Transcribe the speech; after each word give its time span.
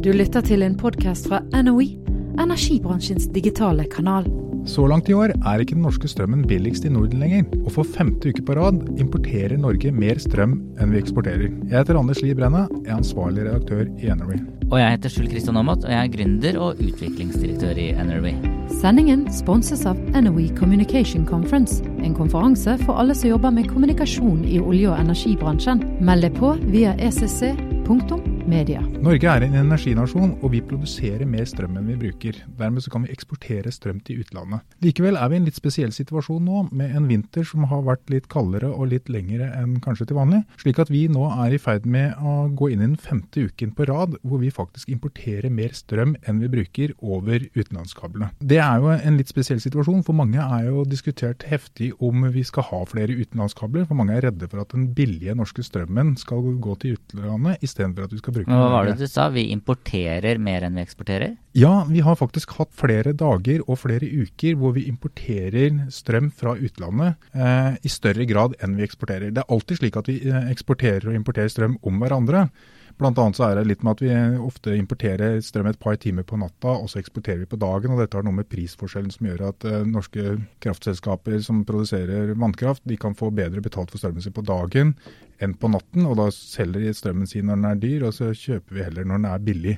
Du 0.00 0.08
lytter 0.16 0.40
til 0.40 0.62
en 0.64 0.78
podkast 0.80 1.26
fra 1.28 1.42
NOE, 1.60 1.90
energibransjens 2.40 3.26
digitale 3.34 3.84
kanal. 3.92 4.24
Så 4.64 4.86
langt 4.88 5.10
i 5.12 5.12
år 5.12 5.34
er 5.36 5.60
ikke 5.60 5.76
den 5.76 5.84
norske 5.84 6.08
strømmen 6.08 6.46
billigst 6.48 6.86
i 6.88 6.92
Norden 6.92 7.20
lenger, 7.20 7.44
og 7.66 7.74
for 7.74 7.84
femte 7.84 8.32
uke 8.32 8.40
på 8.48 8.56
rad 8.56 8.78
importerer 8.96 9.60
Norge 9.60 9.92
mer 9.92 10.16
strøm 10.16 10.54
enn 10.80 10.94
vi 10.94 11.02
eksporterer. 11.02 11.52
Jeg 11.68 11.74
heter 11.74 12.00
Anders 12.00 12.22
Lie 12.24 12.32
Brenna, 12.38 12.64
er 12.86 12.96
ansvarlig 12.96 13.44
redaktør 13.44 13.84
i 14.00 14.08
NRV. 14.08 14.40
Og 14.70 14.78
jeg 14.80 14.96
heter 14.96 15.12
Skjul 15.12 15.28
Kristian 15.34 15.60
Aamodt, 15.60 15.84
og 15.84 15.92
jeg 15.92 16.00
er 16.00 16.16
gründer 16.16 16.60
og 16.64 16.80
utviklingsdirektør 16.80 17.84
i 17.84 17.90
NRV. 18.00 18.32
Sendingen 18.80 19.28
sponses 19.36 19.84
av 19.84 20.00
NOE 20.16 20.48
Communication 20.56 21.28
Conference, 21.28 21.84
en 22.00 22.16
konferanse 22.16 22.80
for 22.86 22.96
alle 22.96 23.12
som 23.12 23.34
jobber 23.34 23.52
med 23.52 23.68
kommunikasjon 23.68 24.46
i 24.48 24.56
olje- 24.64 24.94
og 24.94 25.00
energibransjen. 25.04 25.84
Meld 26.00 26.24
deg 26.24 26.40
på 26.40 26.56
via 26.72 26.96
E 26.96 27.12
ecc.media. 28.50 28.80
Norge 29.00 29.30
er 29.30 29.44
en 29.44 29.54
energinasjon, 29.54 30.32
og 30.42 30.52
vi 30.52 30.60
produserer 30.64 31.26
mer 31.28 31.46
strøm 31.48 31.78
enn 31.78 31.88
vi 31.88 31.96
bruker. 32.00 32.38
Dermed 32.58 32.86
kan 32.90 33.04
vi 33.04 33.12
eksportere 33.14 33.70
strøm 33.72 34.00
til 34.04 34.22
utlandet. 34.22 34.64
Likevel 34.84 35.16
er 35.16 35.30
vi 35.30 35.38
i 35.38 35.40
en 35.40 35.46
litt 35.48 35.58
spesiell 35.58 35.92
situasjon 35.94 36.44
nå, 36.44 36.64
med 36.72 36.94
en 36.96 37.08
vinter 37.08 37.46
som 37.46 37.66
har 37.70 37.84
vært 37.86 38.10
litt 38.12 38.28
kaldere 38.32 38.70
og 38.70 38.90
litt 38.92 39.10
lengre 39.12 39.50
enn 39.56 39.78
kanskje 39.84 40.10
til 40.10 40.18
vanlig. 40.18 40.42
Slik 40.60 40.80
at 40.82 40.90
vi 40.92 41.06
nå 41.12 41.28
er 41.30 41.54
i 41.54 41.60
ferd 41.60 41.86
med 41.86 42.18
å 42.18 42.48
gå 42.56 42.72
inn 42.72 42.82
i 42.82 42.88
den 42.88 42.98
femte 43.00 43.46
uken 43.46 43.74
på 43.76 43.86
rad 43.90 44.16
hvor 44.22 44.42
vi 44.42 44.52
faktisk 44.54 44.90
importerer 44.92 45.52
mer 45.52 45.74
strøm 45.76 46.16
enn 46.26 46.42
vi 46.42 46.50
bruker 46.52 46.94
over 47.00 47.46
utenlandskablene. 47.54 48.32
Det 48.40 48.60
er 48.62 48.82
jo 48.82 48.92
en 48.96 49.20
litt 49.20 49.30
spesiell 49.30 49.62
situasjon, 49.62 50.04
for 50.06 50.16
mange 50.16 50.40
er 50.40 50.68
jo 50.68 50.84
diskutert 50.88 51.46
heftig 51.48 51.92
om 52.02 52.26
vi 52.34 52.44
skal 52.46 52.66
ha 52.70 52.82
flere 52.88 53.14
utenlandskabler. 53.16 53.86
For 53.88 53.98
mange 53.98 54.16
er 54.16 54.26
redde 54.28 54.48
for 54.50 54.62
at 54.62 54.74
den 54.74 54.90
billige 54.96 55.36
norske 55.38 55.64
strømmen 55.66 56.16
skal 56.20 56.54
gå 56.60 56.76
til 56.82 56.98
utlandet 56.98 57.64
istedenfor 57.64 58.06
at 58.06 58.14
vi 58.14 58.20
skal 58.20 58.34
bruke 58.34 58.39
Men 58.48 58.60
hva 58.60 58.70
var 58.72 58.88
det 58.88 58.96
du 59.00 59.06
sa? 59.10 59.28
Vi 59.34 59.48
importerer 59.54 60.40
mer 60.42 60.64
enn 60.66 60.78
vi 60.78 60.84
eksporterer? 60.84 61.36
Ja, 61.58 61.84
vi 61.88 62.02
har 62.06 62.18
faktisk 62.18 62.54
hatt 62.58 62.72
flere 62.78 63.12
dager 63.18 63.64
og 63.66 63.80
flere 63.82 64.06
uker 64.06 64.58
hvor 64.60 64.76
vi 64.76 64.86
importerer 64.90 65.86
strøm 65.92 66.30
fra 66.30 66.54
utlandet 66.56 67.30
eh, 67.34 67.78
i 67.82 67.92
større 67.92 68.26
grad 68.30 68.56
enn 68.62 68.76
vi 68.78 68.86
eksporterer. 68.86 69.32
Det 69.34 69.42
er 69.42 69.54
alltid 69.54 69.82
slik 69.82 69.98
at 70.00 70.10
vi 70.10 70.20
eh, 70.30 70.50
eksporterer 70.52 71.10
og 71.10 71.18
importerer 71.18 71.52
strøm 71.52 71.78
om 71.86 72.02
hverandre. 72.02 72.48
Blant 73.00 73.16
annet 73.16 73.38
så 73.38 73.46
er 73.46 73.54
det 73.56 73.62
litt 73.64 73.80
med 73.80 73.96
at 73.96 74.02
vi 74.04 74.10
ofte 74.44 74.74
importerer 74.76 75.38
strøm 75.40 75.70
et 75.70 75.78
par 75.80 75.96
timer 76.02 76.26
på 76.28 76.36
natta, 76.36 76.74
og 76.82 76.90
så 76.92 76.98
eksporterer 77.00 77.38
vi 77.40 77.48
på 77.48 77.58
dagen. 77.60 77.94
og 77.94 78.02
Dette 78.02 78.18
har 78.18 78.26
noe 78.26 78.36
med 78.36 78.48
prisforskjellen 78.52 79.14
som 79.14 79.30
gjør 79.30 79.46
at 79.48 79.64
eh, 79.64 79.86
norske 79.88 80.34
kraftselskaper 80.60 81.38
som 81.46 81.62
produserer 81.64 82.34
vannkraft, 82.36 82.84
de 82.84 82.98
kan 83.00 83.16
få 83.16 83.30
bedre 83.32 83.64
betalt 83.64 83.88
for 83.88 84.02
strømmen 84.02 84.26
sin 84.26 84.36
på 84.36 84.44
dagen 84.44 84.92
enn 85.40 85.56
på 85.56 85.72
natten. 85.72 86.04
og 86.04 86.18
Da 86.20 86.28
selger 86.36 86.84
de 86.84 86.92
strømmen 86.98 87.30
sin 87.30 87.48
når 87.48 87.62
den 87.62 87.70
er 87.70 87.80
dyr, 87.86 88.06
og 88.10 88.16
så 88.18 88.34
kjøper 88.36 88.76
vi 88.76 88.84
heller 88.84 89.08
når 89.08 89.22
den 89.22 89.30
er 89.32 89.48
billig. 89.48 89.76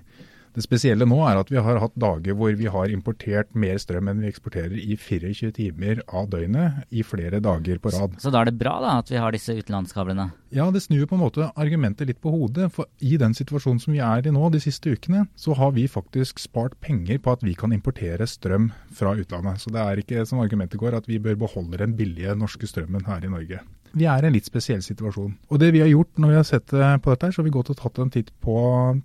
Det 0.53 0.65
spesielle 0.67 1.07
nå 1.09 1.17
er 1.25 1.39
at 1.41 1.49
vi 1.49 1.61
har 1.65 1.79
hatt 1.81 1.95
dager 1.97 2.37
hvor 2.37 2.53
vi 2.59 2.69
har 2.69 2.93
importert 2.93 3.55
mer 3.57 3.79
strøm 3.81 4.11
enn 4.13 4.21
vi 4.21 4.29
eksporterer 4.29 4.75
i 4.77 4.99
24 5.01 5.53
timer 5.57 6.03
av 6.13 6.29
døgnet 6.33 6.83
i 6.93 7.05
flere 7.07 7.41
dager 7.41 7.81
på 7.81 7.93
rad. 7.95 8.19
Så 8.21 8.33
da 8.33 8.43
er 8.43 8.51
det 8.51 8.59
bra 8.61 8.75
da 8.85 8.99
at 9.01 9.13
vi 9.13 9.21
har 9.23 9.33
disse 9.33 9.57
utenlandskablene? 9.57 10.29
Ja, 10.53 10.69
det 10.69 10.85
snur 10.85 11.07
på 11.09 11.17
en 11.17 11.25
måte 11.25 11.49
argumentet 11.57 12.11
litt 12.11 12.21
på 12.21 12.35
hodet. 12.35 12.69
For 12.77 12.91
i 13.01 13.17
den 13.21 13.33
situasjonen 13.37 13.81
som 13.81 13.97
vi 13.97 14.03
er 14.05 14.29
i 14.29 14.35
nå 14.35 14.51
de 14.53 14.61
siste 14.61 14.93
ukene, 14.93 15.25
så 15.41 15.57
har 15.57 15.73
vi 15.73 15.89
faktisk 15.89 16.43
spart 16.43 16.77
penger 16.85 17.23
på 17.25 17.33
at 17.33 17.47
vi 17.47 17.57
kan 17.57 17.73
importere 17.73 18.29
strøm 18.29 18.75
fra 18.93 19.17
utlandet. 19.17 19.65
Så 19.65 19.73
det 19.73 19.81
er 19.81 20.05
ikke 20.05 20.27
som 20.29 20.45
argumentet 20.45 20.81
går 20.83 21.01
at 21.01 21.09
vi 21.09 21.23
bør 21.23 21.41
beholde 21.47 21.81
den 21.81 21.97
billige 21.97 22.37
norske 22.37 22.69
strømmen 22.69 23.09
her 23.09 23.25
i 23.25 23.33
Norge. 23.33 23.65
Vi 23.93 24.07
er 24.09 24.25
i 24.25 24.29
en 24.29 24.35
litt 24.35 24.49
spesiell 24.49 24.81
situasjon. 24.85 25.35
Og 25.53 25.61
det 25.61 25.71
vi 25.75 25.83
har 25.83 25.91
gjort 25.91 26.21
når 26.21 26.33
vi 26.33 26.39
har 26.39 26.47
sett 26.49 26.73
eh, 26.77 26.97
på 27.03 27.13
dette, 27.13 27.31
så 27.33 27.43
har 27.43 27.47
vi 27.49 27.55
gått 27.55 27.73
og 27.75 27.79
tatt 27.81 28.01
en 28.01 28.13
titt 28.13 28.33
på 28.45 28.57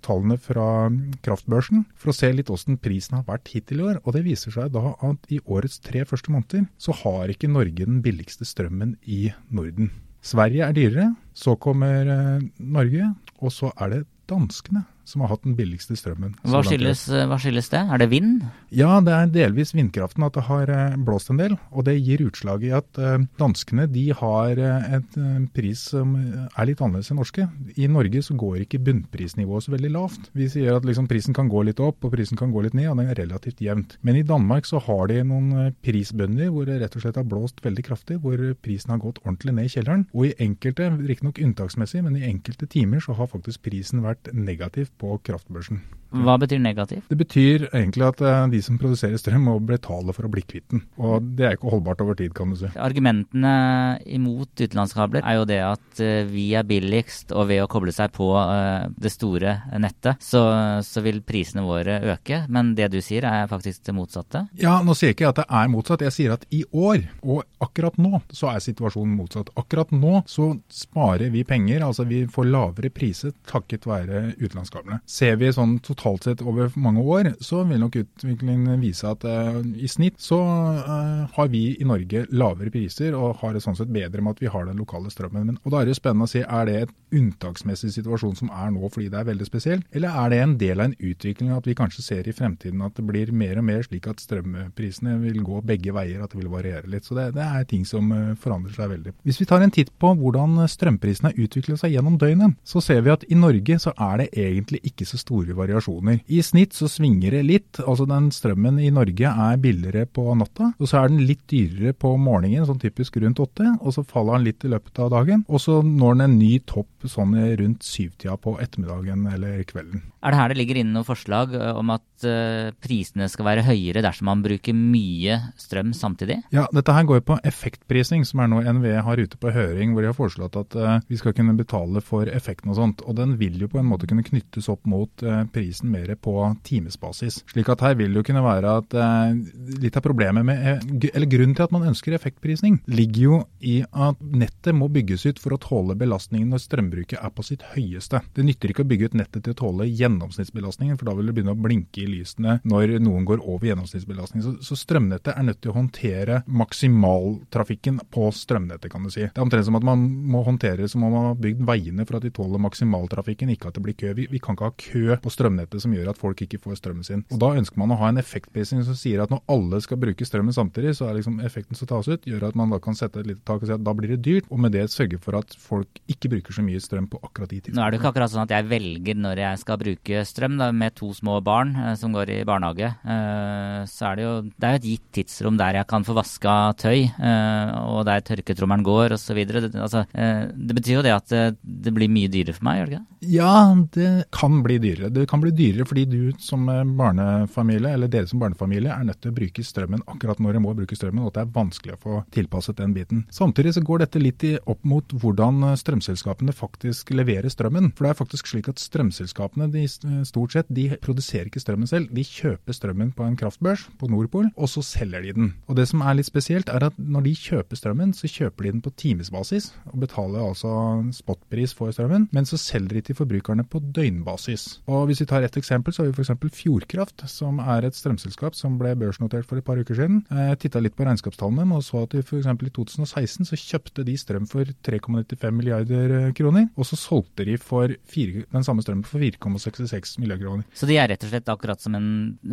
tallene 0.04 0.38
fra 0.40 0.88
kraftbørsen 1.24 1.84
for 1.94 2.12
å 2.12 2.16
se 2.16 2.30
litt 2.32 2.48
hvordan 2.52 2.80
prisen 2.82 3.18
har 3.18 3.26
vært 3.28 3.52
hittil 3.52 3.82
i 3.82 3.88
år. 3.90 4.02
Og 4.04 4.16
det 4.16 4.24
viser 4.26 4.54
seg 4.54 4.72
da 4.74 4.94
at 4.96 5.32
i 5.34 5.40
årets 5.44 5.80
tre 5.84 6.04
første 6.08 6.32
måneder 6.32 6.68
så 6.80 6.96
har 7.04 7.32
ikke 7.32 7.52
Norge 7.52 7.84
den 7.84 8.02
billigste 8.04 8.48
strømmen 8.48 8.96
i 9.04 9.28
Norden. 9.52 9.92
Sverige 10.24 10.66
er 10.66 10.76
dyrere, 10.76 11.10
så 11.36 11.54
kommer 11.60 12.08
eh, 12.14 12.46
Norge, 12.58 13.12
og 13.38 13.54
så 13.54 13.72
er 13.76 13.92
det 13.92 14.06
danskene 14.28 14.86
som 15.08 15.24
har 15.24 15.32
hatt 15.32 15.44
den 15.46 15.56
billigste 15.58 15.96
strømmen. 15.98 16.36
Hva 16.48 16.62
skyldes, 16.66 17.06
hva 17.08 17.38
skyldes 17.40 17.70
det? 17.72 17.80
Er 17.88 18.02
det 18.02 18.10
vind? 18.12 18.44
Ja, 18.74 18.98
det 19.04 19.14
er 19.14 19.30
delvis 19.32 19.72
vindkraften 19.76 20.26
at 20.26 20.36
det 20.36 20.44
har 20.48 20.70
eh, 20.72 20.96
blåst 21.00 21.32
en 21.32 21.40
del. 21.40 21.56
Og 21.72 21.86
det 21.88 21.96
gir 21.96 22.22
utslag 22.26 22.64
i 22.66 22.72
at 22.76 23.00
eh, 23.00 23.24
danskene 23.40 23.88
de 23.90 24.04
har 24.16 24.60
en 24.60 24.98
eh, 25.00 25.46
pris 25.54 25.86
som 25.94 26.14
er 26.18 26.68
litt 26.68 26.82
annerledes 26.84 27.12
enn 27.12 27.20
norske. 27.20 27.48
I 27.80 27.88
Norge 27.90 28.22
så 28.24 28.36
går 28.38 28.64
ikke 28.64 28.82
bunnprisnivået 28.84 29.66
så 29.66 29.74
veldig 29.74 29.92
lavt. 29.94 30.28
Vi 30.36 30.50
sier 30.52 30.76
at 30.76 30.86
liksom 30.88 31.08
prisen 31.10 31.36
kan 31.36 31.50
gå 31.50 31.64
litt 31.68 31.80
opp 31.82 32.04
og 32.04 32.12
prisen 32.14 32.38
kan 32.40 32.52
gå 32.52 32.64
litt 32.66 32.76
ned, 32.76 32.90
og 32.92 33.00
det 33.00 33.08
er 33.08 33.22
relativt 33.22 33.62
jevnt. 33.64 33.96
Men 34.04 34.20
i 34.20 34.26
Danmark 34.26 34.68
så 34.68 34.82
har 34.84 35.08
de 35.10 35.22
noen 35.26 35.72
prisbønder 35.84 36.52
hvor 36.52 36.68
det 36.68 36.80
rett 36.82 36.98
og 36.98 37.04
slett 37.04 37.20
har 37.20 37.28
blåst 37.28 37.62
veldig 37.64 37.86
kraftig, 37.88 38.20
hvor 38.24 38.40
prisen 38.64 38.92
har 38.94 39.02
gått 39.02 39.22
ordentlig 39.24 39.56
ned 39.56 39.70
i 39.70 39.74
kjelleren. 39.76 40.06
Og 40.12 40.28
i 40.28 40.34
enkelte, 40.44 40.90
riktignok 41.08 41.40
unntaksmessig, 41.42 42.04
men 42.04 42.18
i 42.18 42.26
enkelte 42.28 42.68
timer 42.70 43.02
så 43.04 43.16
har 43.18 43.30
faktisk 43.32 43.64
prisen 43.64 44.04
vært 44.04 44.30
negativ 44.36 44.92
på 44.98 45.16
kraftbørsen. 45.24 45.82
Hva 46.08 46.38
betyr 46.40 46.60
negativ? 46.62 47.02
Det 47.10 47.16
betyr 47.20 47.66
egentlig 47.68 48.06
at 48.06 48.22
eh, 48.24 48.46
de 48.54 48.60
som 48.64 48.78
produserer 48.80 49.20
strøm 49.20 49.44
må 49.44 49.56
betale 49.60 50.14
for 50.16 50.24
å 50.24 50.30
bli 50.32 50.42
kvitt 50.46 50.70
den. 50.72 50.84
Og 50.96 51.24
det 51.36 51.44
er 51.44 51.56
ikke 51.58 51.72
holdbart 51.74 52.00
over 52.04 52.16
tid, 52.16 52.32
kan 52.36 52.52
du 52.52 52.56
si. 52.56 52.70
Argumentene 52.80 53.98
imot 54.08 54.54
utenlandskabler 54.56 55.26
er 55.28 55.38
jo 55.38 55.46
det 55.48 55.60
at 55.66 56.02
eh, 56.04 56.22
vi 56.28 56.46
er 56.56 56.64
billigst, 56.68 57.34
og 57.36 57.50
ved 57.50 57.60
å 57.64 57.68
koble 57.70 57.92
seg 57.92 58.14
på 58.16 58.30
eh, 58.40 58.88
det 58.96 59.12
store 59.12 59.58
nettet, 59.76 60.24
så, 60.24 60.42
så 60.86 61.04
vil 61.04 61.20
prisene 61.28 61.66
våre 61.66 62.00
øke. 62.14 62.40
Men 62.48 62.72
det 62.78 62.88
du 62.94 63.00
sier 63.04 63.28
er 63.28 63.50
faktisk 63.50 63.84
det 63.90 63.96
motsatte. 63.98 64.46
Ja, 64.56 64.78
nå 64.84 64.96
sier 64.96 65.12
jeg 65.12 65.18
ikke 65.18 65.32
at 65.34 65.42
det 65.42 65.48
er 65.60 65.72
motsatt. 65.72 66.06
Jeg 66.08 66.16
sier 66.16 66.36
at 66.38 66.48
i 66.54 66.62
år, 66.72 67.04
og 67.20 67.44
akkurat 67.64 68.00
nå, 68.00 68.22
så 68.32 68.54
er 68.54 68.64
situasjonen 68.64 69.12
motsatt. 69.18 69.52
Akkurat 69.60 69.92
nå 69.92 70.22
så 70.28 70.54
sparer 70.72 71.28
vi 71.34 71.44
penger, 71.48 71.84
altså 71.84 72.08
vi 72.08 72.24
får 72.32 72.48
lavere 72.48 72.92
priser 72.94 73.36
takket 73.48 73.84
være 73.88 74.30
utenlandskablene. 74.40 75.02
Ser 75.08 75.36
vi 75.40 75.52
sånn 75.52 75.76
totalt 75.84 75.97
sett 76.24 76.42
over 76.42 76.70
mange 76.76 77.02
år, 77.02 77.32
så 77.40 77.62
vil 77.68 77.80
nok 77.82 77.96
utviklingen 78.02 78.80
vise 78.82 79.08
at 79.08 79.24
uh, 79.24 79.60
i 79.76 79.88
snitt 79.90 80.18
så 80.22 80.38
uh, 80.38 81.26
har 81.34 81.50
vi 81.52 81.76
i 81.78 81.86
Norge 81.86 82.24
lavere 82.30 82.72
priser 82.74 83.16
og 83.18 83.38
har 83.42 83.54
det 83.54 83.62
sånn 83.64 83.76
sett 83.78 83.92
bedre 83.92 84.22
med 84.22 84.36
at 84.36 84.42
vi 84.42 84.52
har 84.52 84.66
den 84.66 84.78
lokale 84.80 85.10
strømmen. 85.12 85.46
Men, 85.48 85.58
og 85.64 85.74
da 85.74 85.82
er 85.82 85.90
det 85.90 85.98
spennende 85.98 86.28
å 86.28 86.32
se, 86.32 86.44
er 86.44 86.68
det 86.68 86.76
et 86.82 86.94
unntaksmessig 87.18 87.92
situasjon 87.94 88.36
som 88.38 88.52
er 88.52 88.72
nå 88.74 88.88
fordi 88.92 89.08
det 89.12 89.20
er 89.20 89.28
veldig 89.28 89.48
spesiell, 89.48 89.84
eller 89.96 90.16
er 90.22 90.32
det 90.32 90.40
en 90.42 90.56
del 90.60 90.80
av 90.80 90.90
en 90.90 90.96
utvikling 91.10 91.52
at 91.54 91.68
vi 91.68 91.76
kanskje 91.78 92.04
ser 92.04 92.28
i 92.28 92.34
fremtiden 92.36 92.82
at 92.84 92.96
det 92.98 93.06
blir 93.08 93.32
mer 93.32 93.60
og 93.60 93.66
mer 93.68 93.84
slik 93.86 94.08
at 94.10 94.22
strømprisene 94.22 95.18
vil 95.22 95.40
gå 95.46 95.62
begge 95.66 95.94
veier, 95.96 96.22
at 96.22 96.34
det 96.34 96.42
vil 96.42 96.52
variere 96.52 96.88
litt. 96.90 97.06
Så 97.08 97.16
det, 97.18 97.30
det 97.36 97.44
er 97.44 97.68
ting 97.68 97.86
som 97.88 98.10
eh, 98.14 98.34
forandrer 98.40 98.76
seg 98.76 98.92
veldig. 98.92 99.14
Hvis 99.26 99.40
vi 99.40 99.48
tar 99.48 99.64
en 99.64 99.74
titt 99.74 99.92
på 100.00 100.12
hvordan 100.18 100.60
strømprisene 100.70 101.32
har 101.32 101.44
utviklet 101.46 101.80
seg 101.80 101.94
gjennom 101.96 102.18
døgnet, 102.20 102.58
så 102.66 102.82
ser 102.84 103.02
vi 103.06 103.14
at 103.14 103.26
i 103.28 103.38
Norge 103.38 103.78
så 103.82 103.94
er 103.94 104.22
det 104.22 104.28
egentlig 104.38 104.82
ikke 104.90 105.08
så 105.08 105.20
store 105.20 105.56
variasjoner. 105.56 105.87
I 106.28 106.42
snitt 106.44 106.76
så 106.76 106.88
svinger 106.90 107.36
det 107.36 107.42
litt. 107.46 107.80
altså 107.80 108.06
den 108.08 108.30
Strømmen 108.34 108.78
i 108.82 108.90
Norge 108.94 109.30
er 109.30 109.60
billigere 109.62 110.06
på 110.06 110.26
natta, 110.38 110.72
og 110.78 110.90
så 110.90 111.02
er 111.02 111.12
den 111.12 111.24
litt 111.28 111.44
dyrere 111.50 111.94
på 111.96 112.14
morgenen, 112.20 112.66
sånn 112.68 112.80
typisk 112.82 113.16
rundt 113.22 113.40
åtte, 113.42 113.76
og 113.80 113.94
så 113.96 114.04
faller 114.06 114.38
den 114.38 114.48
litt 114.50 114.64
i 114.64 114.72
løpet 114.72 115.00
av 115.04 115.12
dagen. 115.16 115.44
Og 115.48 115.62
så 115.64 115.80
når 115.82 116.18
den 116.18 116.26
en 116.28 116.38
ny 116.38 116.52
topp 116.68 117.08
sånn 117.08 117.34
rundt 117.60 117.86
syvtida 117.86 118.36
på 118.40 118.56
ettermiddagen 118.62 119.26
eller 119.32 119.62
kvelden. 119.68 120.04
Er 120.22 120.34
det 120.34 120.40
her 120.40 120.52
det 120.52 120.58
ligger 120.58 120.80
inne 120.80 120.96
noen 120.96 121.06
forslag 121.06 121.54
om 121.54 121.92
at 121.94 122.17
ø, 122.26 122.70
prisene 122.82 123.28
skal 123.30 123.46
være 123.48 123.64
høyere 123.66 124.02
dersom 124.04 124.28
man 124.30 124.42
bruker 124.44 124.76
mye 124.76 125.38
strøm 125.60 125.92
samtidig? 125.96 126.40
Ja, 126.54 126.66
dette 126.74 126.94
her 126.94 127.06
går 127.08 127.22
på 127.26 127.38
effektprising, 127.46 128.24
som 128.28 128.42
er 128.42 128.50
noe 128.50 128.74
NVE 128.78 129.02
har 129.04 129.22
ute 129.22 129.38
på 129.40 129.52
høring, 129.54 129.92
hvor 129.92 130.04
de 130.04 130.10
har 130.10 130.18
foreslått 130.18 130.58
at 130.60 130.76
eh, 130.78 130.98
vi 131.08 131.18
skal 131.20 131.34
kunne 131.36 131.56
betale 131.58 132.02
for 132.04 132.30
effekten 132.30 132.72
og 132.72 132.78
sånt. 132.78 133.04
Og 133.06 133.16
den 133.18 133.36
vil 133.40 133.58
jo 133.62 133.70
på 133.72 133.80
en 133.80 133.88
måte 133.88 134.08
kunne 134.10 134.26
knyttes 134.26 134.68
opp 134.72 134.86
mot 134.88 135.24
eh, 135.24 135.44
prisen 135.54 135.92
mer 135.92 136.14
på 136.16 136.34
timesbasis. 136.66 137.42
Slik 137.52 137.70
at 137.72 137.84
her 137.84 137.98
vil 137.98 138.14
det 138.14 138.22
jo 138.22 138.28
kunne 138.30 138.44
være 138.44 138.74
at 138.82 138.98
eh, 138.98 139.38
litt 139.82 139.98
av 139.98 140.04
problemet 140.06 140.46
med, 140.46 140.62
eh, 140.62 141.10
eller 141.12 141.30
grunnen 141.30 141.56
til 141.58 141.66
at 141.68 141.74
man 141.74 141.86
ønsker 141.90 142.16
effektprising, 142.16 142.80
ligger 142.90 143.22
jo 143.22 143.40
i 143.60 143.78
at 143.88 144.20
nettet 144.22 144.76
må 144.76 144.90
bygges 144.92 145.26
ut 145.28 145.42
for 145.42 145.54
å 145.54 145.60
tåle 145.62 145.96
belastningen 145.98 146.50
når 146.52 146.64
strømbruket 146.64 147.20
er 147.20 147.32
på 147.34 147.44
sitt 147.46 147.64
høyeste. 147.74 148.22
Det 148.34 148.46
nytter 148.46 148.72
ikke 148.72 148.86
å 148.86 148.90
bygge 148.90 149.10
ut 149.10 149.18
nettet 149.18 149.44
til 149.46 149.54
å 149.54 149.60
tåle 149.62 149.88
gjennomsnittsbelastningen, 149.88 150.98
for 150.98 151.10
da 151.10 151.16
vil 151.18 151.30
det 151.30 151.36
begynne 151.38 151.54
å 151.56 151.60
blinke 151.60 152.04
i 152.04 152.07
lysene 152.08 152.58
når 152.68 152.96
noen 153.04 153.26
går 153.28 153.42
over 153.44 153.68
gjennomsnittsbelastning. 153.68 154.44
Så, 154.44 154.54
så 154.64 154.78
strømnettet 154.78 155.34
er 155.34 155.46
nødt 155.46 155.60
til 155.62 155.72
å 155.72 155.78
håndtere 155.78 156.42
maksimaltrafikken 156.46 158.00
på 158.14 158.28
strømnettet, 158.34 158.90
kan 158.92 159.04
du 159.06 159.12
si. 159.12 159.26
Det 159.26 159.38
er 159.38 159.44
omtrent 159.46 159.68
som 159.68 159.78
at 159.78 159.86
man 159.86 160.04
må 160.28 160.42
håndtere 160.46 160.88
som 160.90 161.04
om 161.06 161.14
man 161.14 161.30
har 161.30 161.40
bygd 161.42 161.64
veiene 161.68 162.06
for 162.08 162.18
at 162.18 162.26
de 162.26 162.32
tåler 162.34 162.62
maksimaltrafikken, 162.62 163.52
ikke 163.54 163.70
at 163.70 163.78
det 163.78 163.84
blir 163.84 163.98
kø. 163.98 164.14
Vi, 164.18 164.28
vi 164.32 164.42
kan 164.42 164.56
ikke 164.56 164.70
ha 164.70 164.76
kø 164.78 165.18
på 165.24 165.32
strømnettet 165.32 165.84
som 165.84 165.94
gjør 165.94 166.12
at 166.12 166.20
folk 166.20 166.42
ikke 166.44 166.60
får 166.62 166.80
strømmen 166.80 167.06
sin. 167.06 167.24
Og 167.32 167.42
Da 167.42 167.52
ønsker 167.58 167.80
man 167.80 167.94
å 167.94 168.00
ha 168.00 168.12
en 168.12 168.20
effektprising 168.20 168.84
som 168.86 168.96
sier 168.98 169.22
at 169.24 169.32
når 169.32 169.44
alle 169.52 169.80
skal 169.84 170.00
bruke 170.00 170.26
strømmen 170.26 170.54
samtidig, 170.54 170.96
så 170.98 171.08
er 171.08 171.18
liksom 171.18 171.40
effekten 171.44 171.78
som 171.78 171.90
tas 171.90 172.08
ut, 172.10 172.26
gjør 172.28 172.48
at 172.50 172.58
man 172.58 172.72
da 172.74 172.80
kan 172.82 172.96
sette 172.98 173.22
et 173.22 173.30
lite 173.30 173.44
tak 173.48 173.62
og 173.62 173.68
si 173.68 173.76
at 173.76 173.84
da 173.84 173.94
blir 173.96 174.14
det 174.14 174.22
dyrt, 174.24 174.48
og 174.52 174.62
med 174.62 174.74
det 174.76 174.86
sørge 174.92 175.20
for 175.22 175.38
at 175.38 175.54
folk 175.60 176.00
ikke 176.10 176.32
bruker 176.32 176.56
så 176.56 176.64
mye 176.64 176.82
strøm 176.82 177.08
på 177.10 177.20
akkurat 177.22 177.50
de 177.50 177.60
tidspunktene. 177.60 177.78
Nå 177.78 177.86
er 177.86 177.94
det 177.94 178.00
ikke 178.00 178.12
akkurat 178.12 178.32
sånn 178.32 178.44
at 178.46 178.54
jeg 178.54 178.68
velger 178.70 179.18
når 179.18 179.42
jeg 179.44 179.62
skal 179.62 179.80
bruke 179.82 180.24
strøm. 180.28 180.58
Da, 180.58 180.70
med 180.74 180.96
to 180.98 181.10
små 181.14 181.38
barn 181.44 181.74
eh, 181.76 181.94
som 182.00 182.14
går 182.14 182.30
i 182.32 182.38
barnehage, 182.48 182.88
eh, 182.88 183.82
så 183.90 184.10
er 184.10 184.18
det 184.18 184.24
jo 184.24 184.34
det 184.48 184.68
er 184.68 184.78
et 184.78 184.88
gitt 184.88 185.06
tidsrom 185.18 185.58
der 185.58 185.80
jeg 185.80 185.88
kan 185.90 186.06
få 186.06 186.16
vaska 186.16 186.54
tøy, 186.78 187.04
eh, 187.06 187.72
og 187.88 188.04
der 188.08 188.24
tørketrommelen 188.26 188.86
går 188.86 189.16
osv. 189.16 189.40
Det, 189.48 189.72
altså, 189.74 190.04
eh, 190.14 190.46
det 190.54 190.76
betyr 190.78 190.98
jo 190.98 191.04
det 191.06 191.14
at 191.14 191.34
det, 191.62 191.94
blir 191.94 192.10
mye 192.12 192.30
dyrere 192.30 192.54
for 192.54 192.68
meg, 192.68 192.80
gjør 192.80 192.90
det 192.90 192.98
ikke? 192.98 193.04
Ja, 193.34 193.52
det 193.94 194.10
kan 194.34 194.60
bli 194.62 194.78
dyrere. 194.82 195.10
Det 195.10 195.26
kan 195.30 195.42
bli 195.42 195.50
dyrere 195.50 195.86
fordi 195.88 196.04
du 196.08 196.20
som 196.42 196.66
barnefamilie, 196.68 197.92
eller 197.96 198.10
dere 198.12 198.30
som 198.30 198.42
barnefamilie, 198.42 198.92
er 198.94 199.08
nødt 199.08 199.20
til 199.24 199.32
å 199.32 199.38
bruke 199.38 199.64
strømmen 199.66 200.04
akkurat 200.06 200.38
når 200.38 200.54
dere 200.54 200.64
må 200.64 200.74
bruke 200.78 200.98
strømmen, 200.98 201.24
og 201.24 201.32
at 201.32 201.40
det 201.40 201.44
er 201.46 201.56
vanskelig 201.56 201.96
å 201.96 202.02
få 202.04 202.20
tilpasset 202.34 202.78
den 202.78 202.94
biten. 202.94 203.24
Samtidig 203.34 203.74
så 203.74 203.82
går 203.84 204.04
dette 204.04 204.22
litt 204.22 204.46
opp 204.70 204.84
mot 204.86 205.10
hvordan 205.18 205.64
strømselskapene 205.80 206.54
faktisk 206.54 207.10
leverer 207.16 207.50
strømmen. 207.50 207.90
For 207.96 208.06
det 208.06 208.12
er 208.12 208.20
faktisk 208.20 208.52
slik 208.52 208.70
at 208.70 208.78
strømselskapene 208.82 209.66
de 209.72 209.86
stort 210.28 210.54
sett 210.54 210.70
de 210.70 210.90
produserer 211.02 211.50
ikke 211.50 211.62
strømmen 211.62 211.87
selv. 211.90 212.12
De 212.14 212.24
kjøper 212.24 212.76
strømmen 212.76 213.12
på 213.16 213.26
en 213.26 213.36
kraftbørs 213.38 213.86
på 214.00 214.10
Nordpol, 214.12 214.50
og 214.56 214.70
så 214.70 214.84
selger 214.84 215.24
de 215.24 215.34
den. 215.36 215.50
Og 215.68 215.78
det 215.78 215.88
som 215.90 216.02
er 216.04 216.18
litt 216.18 216.28
spesielt, 216.28 216.70
er 216.72 216.88
at 216.90 216.98
når 216.98 217.26
de 217.28 217.34
kjøper 217.38 217.80
strømmen, 217.80 218.14
så 218.16 218.30
kjøper 218.30 218.68
de 218.68 218.74
den 218.76 218.84
på 218.84 218.92
timesbasis, 219.00 219.70
og 219.92 220.02
betaler 220.04 220.44
altså 220.44 220.72
spotpris 221.16 221.74
for 221.76 221.92
strømmen, 221.94 222.28
men 222.34 222.48
så 222.48 222.60
selger 222.60 222.98
de 222.98 223.04
til 223.08 223.18
forbrukerne 223.18 223.64
på 223.68 223.80
døgnbasis. 223.82 224.68
Og 224.86 225.08
Hvis 225.08 225.22
vi 225.22 225.28
tar 225.30 225.46
et 225.46 225.56
eksempel, 225.56 225.94
så 225.94 226.04
har 226.04 226.12
vi 226.12 226.16
f.eks. 226.20 226.58
Fjordkraft, 226.58 227.24
som 227.30 227.60
er 227.62 227.86
et 227.86 227.96
strømselskap 227.96 228.56
som 228.58 228.76
ble 228.80 228.94
børsnotert 228.98 229.46
for 229.48 229.60
et 229.60 229.64
par 229.64 229.80
uker 229.80 229.96
siden. 229.96 230.20
Jeg 230.28 230.58
titta 230.64 230.82
litt 230.82 230.96
på 230.98 231.06
regnskapstallene 231.06 231.78
og 231.78 231.84
så 231.86 232.04
at 232.04 232.16
f.eks. 232.18 232.48
i 232.48 232.72
2016 232.74 233.48
så 233.48 233.58
kjøpte 233.58 234.04
de 234.06 234.16
strøm 234.18 234.46
for 234.50 234.68
3,95 234.86 235.54
milliarder 235.54 236.14
eh, 236.18 236.30
kroner, 236.36 236.68
og 236.76 236.88
så 236.88 236.98
solgte 236.98 237.46
de 237.48 237.56
for 237.60 237.94
4, 238.12 238.44
den 238.52 238.66
samme 238.66 238.84
strømmen 238.84 239.06
for 239.08 239.22
4,66 239.22 240.18
milliarder 240.22 240.44
kroner. 240.44 240.66
Så 240.74 240.88
de 240.88 240.98
er 240.98 241.10
rett 241.12 241.24
og 241.24 241.32
slett 241.32 241.52
akkurat 241.52 241.77
som 241.82 241.94
en 241.98 242.08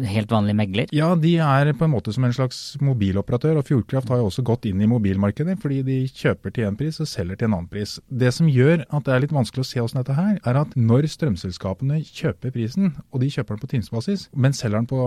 helt 0.06 0.32
vanlig 0.32 0.56
megler? 0.58 0.92
Ja, 0.96 1.14
de 1.20 1.36
er 1.42 1.72
på 1.78 1.88
en 1.88 1.94
måte 1.94 2.14
som 2.16 2.26
en 2.28 2.36
slags 2.36 2.60
mobiloperatør. 2.84 3.60
Og 3.60 3.68
Fjordkraft 3.70 4.12
har 4.12 4.22
jo 4.22 4.30
også 4.30 4.46
gått 4.46 4.68
inn 4.70 4.82
i 4.84 4.90
mobilmarkedet, 4.90 5.58
fordi 5.62 5.82
de 5.88 5.98
kjøper 6.10 6.54
til 6.56 6.68
én 6.70 6.78
pris 6.80 7.00
og 7.02 7.10
selger 7.10 7.40
til 7.40 7.50
en 7.50 7.58
annen 7.60 7.72
pris. 7.72 7.98
Det 8.10 8.32
som 8.36 8.50
gjør 8.52 8.86
at 8.86 9.08
det 9.08 9.16
er 9.16 9.24
litt 9.26 9.36
vanskelig 9.36 9.66
å 9.66 9.70
se 9.70 9.82
hvordan 9.82 10.02
dette 10.02 10.18
her, 10.18 10.38
er 10.46 10.62
at 10.62 10.76
når 10.78 11.10
strømselskapene 11.12 12.02
kjøper 12.06 12.54
prisen, 12.56 12.94
og 13.12 13.24
de 13.24 13.32
kjøper 13.34 13.56
den 13.56 13.64
på 13.64 13.72
timesbasis, 13.74 14.28
men 14.36 14.56
selger 14.56 14.82
den 14.82 14.90
på 14.92 15.02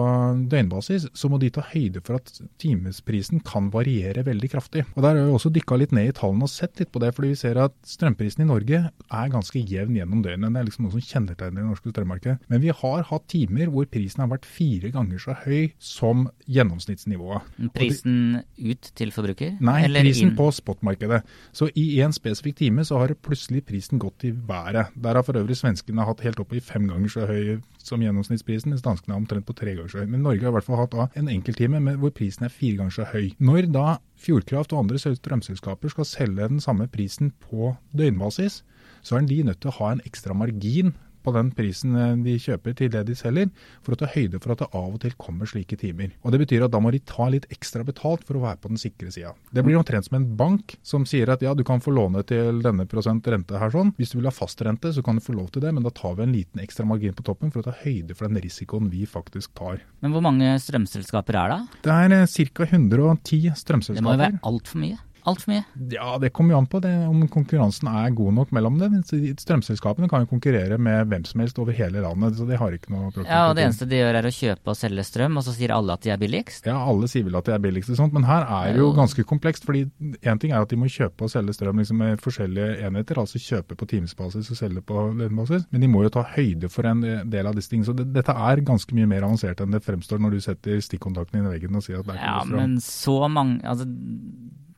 døgnbasis, 0.52 1.08
så 1.16 1.30
må 1.30 1.40
de 1.42 1.52
ta 1.54 1.64
høyde 1.72 2.02
for 2.06 2.18
at 2.18 2.32
timesprisen 2.62 3.42
kan 3.46 3.70
variere 3.74 4.26
veldig 4.26 4.52
kraftig. 4.52 4.84
Og 4.96 5.02
Der 5.02 5.14
har 5.14 5.24
vi 5.24 5.36
også 5.36 5.52
dykka 5.54 5.78
litt 5.78 5.94
ned 5.96 6.10
i 6.10 6.16
tallene 6.16 6.48
og 6.48 6.52
sett 6.52 6.80
litt 6.80 6.92
på 6.94 7.02
det, 7.02 7.14
fordi 7.16 7.32
vi 7.32 7.40
ser 7.40 7.60
at 7.62 7.74
strømprisen 7.86 8.44
i 8.44 8.48
Norge 8.48 8.82
er 8.88 9.32
ganske 9.32 9.62
jevn 9.62 9.96
gjennom 9.98 10.24
døgnet. 10.24 10.52
Det 10.52 10.60
er 10.62 10.68
liksom 10.68 10.86
noe 10.86 10.96
som 10.96 11.06
kjennetegner 11.08 11.62
det 11.62 11.68
norske 11.68 11.92
strømmarkedet. 11.92 12.38
Men 12.48 12.62
vi 12.64 12.74
har 12.74 13.06
hatt 13.08 13.28
timer 13.30 13.70
hvor 13.72 13.88
prisen 13.88 14.07
har 14.16 14.30
vært 14.30 14.46
fire 14.48 14.90
ganger 14.94 15.20
så 15.20 15.34
høy 15.44 15.74
som 15.78 16.26
gjennomsnittsnivået. 16.48 17.44
Prisen 17.76 18.40
ut 18.56 18.90
til 18.96 19.12
forbruker? 19.12 19.58
Nei, 19.60 19.82
prisen 19.92 20.30
inn? 20.30 20.36
på 20.38 20.48
spotmarkedet. 20.56 21.20
Så 21.52 21.68
i 21.76 22.00
en 22.04 22.14
spesifikk 22.16 22.56
time 22.62 22.86
så 22.88 23.02
har 23.02 23.12
plutselig 23.20 23.66
prisen 23.68 24.00
gått 24.00 24.24
i 24.24 24.32
været. 24.32 24.94
Der 24.96 25.18
har 25.20 25.26
for 25.26 25.36
øvrig 25.36 25.58
svenskene 25.60 26.06
hatt 26.08 26.24
helt 26.24 26.40
opp 26.40 26.56
i 26.56 26.64
fem 26.64 26.88
ganger 26.88 27.12
så 27.12 27.28
høy 27.28 27.58
som 27.84 28.02
gjennomsnittsprisen, 28.02 28.72
mens 28.72 28.84
danskene 28.84 29.14
er 29.14 29.20
omtrent 29.20 29.46
på 29.48 29.56
tre 29.56 29.76
ganger 29.76 29.92
så 29.92 30.02
høy. 30.02 30.10
Men 30.10 30.24
Norge 30.24 30.44
har 30.44 30.52
i 30.52 30.58
hvert 30.58 30.66
fall 30.66 30.80
hatt 30.82 30.96
da 30.96 31.08
en 31.18 31.30
enkelttime 31.32 31.80
hvor 32.00 32.12
prisen 32.16 32.48
er 32.48 32.52
fire 32.52 32.80
ganger 32.80 32.96
så 32.98 33.08
høy. 33.12 33.32
Når 33.38 33.72
da 33.76 33.98
Fjordkraft 34.18 34.72
og 34.74 34.82
andre 34.82 34.98
strømselskaper 34.98 35.92
skal 35.92 36.06
selge 36.08 36.48
den 36.50 36.62
samme 36.62 36.88
prisen 36.90 37.30
på 37.44 37.76
døgnbasis, 37.96 38.64
så 39.02 39.16
er 39.16 39.28
de 39.28 39.44
nødt 39.46 39.60
til 39.62 39.70
å 39.70 39.76
ha 39.78 39.92
en 39.94 40.02
ekstra 40.06 40.34
margin 40.34 40.96
på 41.28 41.34
den 41.36 41.52
prisen 41.56 41.96
eh, 41.96 42.16
de 42.24 42.36
kjøper 42.40 42.76
til 42.78 42.92
det 42.94 43.04
de 43.08 43.16
selger, 43.18 43.50
for 43.84 43.94
å 43.94 44.00
ta 44.00 44.08
høyde 44.14 44.40
for 44.42 44.54
at 44.54 44.64
det 44.64 44.70
av 44.72 44.96
og 44.96 45.00
til 45.02 45.14
kommer 45.20 45.48
slike 45.48 45.78
timer. 45.80 46.14
Og 46.24 46.34
Det 46.34 46.42
betyr 46.44 46.66
at 46.66 46.74
da 46.74 46.80
må 46.82 46.92
de 46.94 47.02
ta 47.04 47.28
litt 47.32 47.48
ekstra 47.54 47.84
betalt 47.86 48.24
for 48.26 48.38
å 48.38 48.44
være 48.46 48.60
på 48.62 48.72
den 48.72 48.80
sikre 48.80 49.12
sida. 49.14 49.34
Det 49.52 49.64
blir 49.66 49.78
omtrent 49.78 50.08
som 50.08 50.18
en 50.18 50.28
bank 50.38 50.76
som 50.86 51.06
sier 51.08 51.30
at 51.32 51.44
ja, 51.44 51.54
du 51.56 51.64
kan 51.66 51.82
få 51.84 51.92
låne 51.94 52.24
til 52.28 52.62
denne 52.64 52.88
prosent 52.90 53.26
rente 53.28 53.60
her 53.60 53.72
sånn. 53.74 53.92
Hvis 53.98 54.14
du 54.14 54.18
vil 54.20 54.30
ha 54.30 54.34
fast 54.34 54.62
rente, 54.64 54.92
så 54.94 55.04
kan 55.04 55.18
du 55.18 55.24
få 55.24 55.36
lov 55.36 55.50
til 55.54 55.64
det, 55.64 55.72
men 55.74 55.84
da 55.86 55.92
tar 55.94 56.16
vi 56.18 56.26
en 56.26 56.34
liten 56.34 56.62
ekstra 56.62 56.86
margin 56.88 57.16
på 57.16 57.26
toppen 57.26 57.52
for 57.54 57.62
å 57.62 57.68
ta 57.68 57.76
høyde 57.84 58.16
for 58.16 58.28
den 58.28 58.40
risikoen 58.42 58.90
vi 58.92 59.04
faktisk 59.08 59.54
tar. 59.58 59.82
Men 60.04 60.14
hvor 60.14 60.24
mange 60.24 60.54
strømselskaper 60.62 61.38
er 61.42 61.54
det? 61.54 61.60
Det 61.86 61.94
er 61.94 62.16
ca. 62.28 62.68
110 62.68 63.52
strømselskaper. 63.58 63.98
Det 63.98 64.06
må 64.06 64.14
jo 64.16 64.24
være 64.24 64.40
altfor 64.48 64.82
mye? 64.82 64.98
Altfor 65.28 65.52
mye? 65.52 65.64
Ja, 65.94 66.16
det 66.20 66.32
kommer 66.36 66.54
jo 66.54 66.62
an 66.62 66.68
på 66.70 66.80
det, 66.84 66.92
om 67.08 67.22
konkurransen 67.32 67.90
er 67.90 68.14
god 68.16 68.36
nok 68.40 68.54
mellom 68.56 68.78
dem. 68.80 68.98
Strømselskapene 69.04 70.08
kan 70.10 70.24
jo 70.24 70.30
konkurrere 70.30 70.78
med 70.80 71.08
hvem 71.10 71.26
som 71.28 71.42
helst 71.42 71.58
over 71.62 71.76
hele 71.76 72.02
landet, 72.04 72.38
så 72.38 72.46
de 72.48 72.58
har 72.58 72.74
ikke 72.74 72.92
noe 72.94 73.10
problem. 73.12 73.28
Ja, 73.30 73.48
og 73.50 73.56
Det 73.58 73.66
eneste 73.66 73.88
de 73.88 74.00
gjør 74.00 74.20
er 74.20 74.28
å 74.28 74.34
kjøpe 74.34 74.72
og 74.72 74.78
selge 74.78 75.06
strøm, 75.06 75.38
og 75.40 75.46
så 75.46 75.54
sier 75.56 75.74
alle 75.74 75.96
at 75.96 76.04
de 76.06 76.12
er 76.14 76.20
billigst? 76.20 76.68
Ja, 76.68 76.78
alle 76.80 77.10
sier 77.10 77.26
vel 77.26 77.38
at 77.38 77.48
de 77.48 77.54
er 77.56 77.62
billigst, 77.62 77.92
og 77.94 78.00
sånt, 78.00 78.16
men 78.16 78.26
her 78.28 78.46
er 78.46 78.74
det 78.74 78.82
jo 78.82 78.90
ganske 78.96 79.24
komplekst. 79.28 79.66
fordi 79.68 79.86
Én 80.22 80.40
ting 80.40 80.52
er 80.52 80.62
at 80.62 80.70
de 80.70 80.78
må 80.80 80.90
kjøpe 80.90 81.26
og 81.26 81.32
selge 81.32 81.54
strøm 81.56 81.80
liksom 81.80 82.00
med 82.02 82.22
forskjellige 82.24 82.78
enheter, 82.86 83.20
altså 83.20 83.40
kjøpe 83.42 83.76
på 83.78 83.88
timesbasis 83.90 84.50
og 84.52 84.60
selge 84.60 84.82
på 84.84 85.08
lønnbasis, 85.18 85.66
men 85.70 85.84
de 85.84 85.90
må 85.90 86.04
jo 86.04 86.12
ta 86.14 86.24
høyde 86.36 86.70
for 86.72 86.88
en 86.88 87.02
del 87.02 87.48
av 87.48 87.56
disse 87.58 87.72
tingene. 87.72 87.88
Så 87.88 87.96
det, 87.96 88.08
dette 88.14 88.34
er 88.34 88.64
ganske 88.66 88.94
mye 88.96 89.08
mer 89.10 89.26
avansert 89.26 89.62
enn 89.64 89.74
det 89.74 89.84
fremstår 89.84 90.22
når 90.22 90.36
du 90.36 90.40
setter 90.44 90.80
stikkontakten 90.84 91.40
inn 91.40 91.48
i 91.48 91.54
veggen 91.56 91.78
og 91.78 91.84
sier 91.84 92.00
at 92.00 92.08
det 92.08 92.16
er 92.16 92.22
ikke 92.22 92.32
ja, 92.32 92.46
strøm. 92.46 92.62
Men 92.62 92.80
så 92.84 93.18
mange 93.32 93.60
altså 93.68 93.88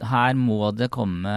her 0.06 0.37
må 0.38 0.70
det 0.76 0.91
komme 0.94 1.32